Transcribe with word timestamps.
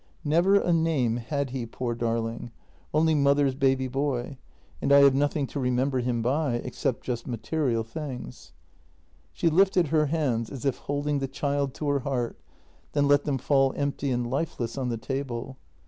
"Never 0.23 0.55
a 0.55 0.73
name 0.73 1.17
had 1.17 1.51
he, 1.51 1.67
poor 1.67 1.93
darling, 1.93 2.49
only 2.91 3.13
mother's 3.13 3.53
baby 3.53 3.87
boy, 3.87 4.39
and 4.81 4.91
I 4.91 5.01
have 5.01 5.13
nothing 5.13 5.45
to 5.45 5.59
remember 5.59 5.99
him 5.99 6.23
by, 6.23 6.55
except 6.55 7.03
just 7.03 7.27
ma 7.27 7.37
terial 7.37 7.85
things." 7.85 8.51
She 9.31 9.47
lifted 9.47 9.89
her 9.89 10.07
hands 10.07 10.49
as 10.49 10.65
if 10.65 10.79
holding 10.79 11.19
the 11.19 11.27
child 11.27 11.75
to 11.75 11.89
her 11.89 11.99
heart, 11.99 12.39
then 12.93 13.07
let 13.07 13.25
them 13.25 13.37
fall 13.37 13.73
empty 13.77 14.09
and 14.09 14.27
lifeless 14.27 14.75
on 14.75 14.89
the 14.89 14.97
table. 14.97 15.57